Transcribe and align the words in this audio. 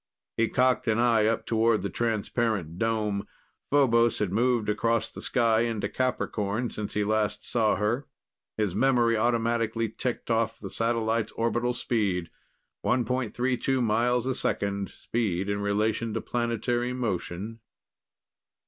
He 0.35 0.49
cocked 0.49 0.87
an 0.87 0.97
eye 0.97 1.27
up 1.27 1.45
toward 1.45 1.83
the 1.83 1.89
transparent 1.91 2.79
dome. 2.79 3.27
Phobos 3.69 4.17
had 4.17 4.33
moved 4.33 4.67
across 4.67 5.11
the 5.11 5.21
sky 5.21 5.59
into 5.59 5.87
Capricorn 5.89 6.71
since 6.71 6.95
he 6.95 7.03
last 7.03 7.47
saw 7.47 7.75
her. 7.75 8.07
His 8.57 8.73
memory 8.73 9.15
automatically 9.15 9.89
ticked 9.89 10.31
off 10.31 10.59
the 10.59 10.71
satellite's 10.71 11.33
orbital 11.33 11.73
speed: 11.73 12.31
1.32 12.83 13.83
miles 13.83 14.25
a 14.25 14.33
second; 14.33 14.89
speed 14.89 15.47
in 15.47 15.61
relation 15.61 16.15
to 16.15 16.19
planetary 16.21 16.93
motion.... 16.93 17.59